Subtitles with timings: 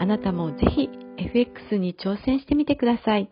[0.00, 0.88] あなたもぜひ
[1.18, 3.28] FX に挑戦してみてください。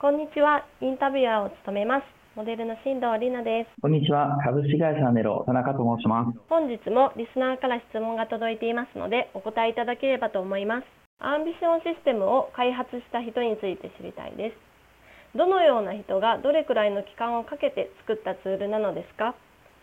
[0.00, 0.66] こんにちは。
[0.82, 2.04] インタビュアーを務めます。
[2.34, 3.70] モデルの新藤里奈です。
[3.80, 4.34] こんにちは。
[4.42, 6.34] 株式会社ネロ、田中と申します。
[6.50, 10.86] 本日もリスナーから質問が届いていますので、お答えいただければと思います。
[11.22, 15.38] アンビションシステムを開発した人について知りたいです。
[15.38, 19.36] どのような人がどれくらいの期間をかけて作ったツールなのですか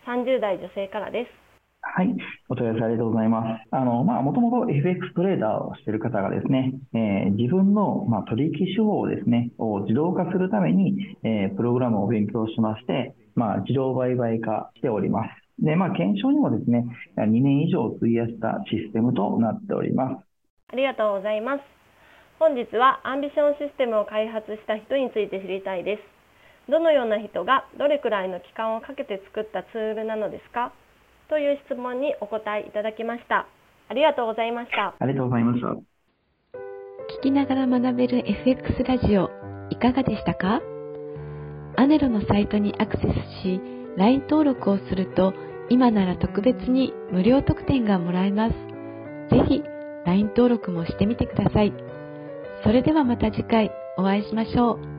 [0.04, 1.47] ?30 代女性からです。
[1.98, 2.14] はい、
[2.48, 3.68] お問い合わせありがとうございます。
[3.72, 15.30] あの、まあ、もともと FX トレーダーをしている方がですね、えー、自分の、まあ、取引手法をですね、を自動化するために、えー、プログラムを勉強しまして、まあ、自動売買化しております。
[15.58, 20.24] で、まあ、検証にもですね、2年以上費やしたシステムとなっております。
[20.72, 21.62] ありがとうございます。
[22.38, 26.70] 本日はアンビションシステムを開発した人について知りたいです。
[26.70, 30.70] どのような人がどれくらいの期間をかけて作ったツールなのですか？
[31.28, 33.46] という質問にお答えいただきました。
[33.88, 34.94] ありがとうございました。
[34.98, 35.68] ありがとうございました。
[35.68, 39.30] 聞きながら学べる FX ラジオ、
[39.70, 40.60] いかがでしたか？
[41.76, 43.60] アネロのサイトにアクセスし、
[43.96, 45.32] LINE 登録をすると、
[45.70, 48.54] 今なら特別に無料特典がもらえます。
[49.30, 49.62] ぜひ、
[50.06, 51.72] LINE 登録もしてみてください。
[52.64, 54.97] それではまた次回お会いしましょう。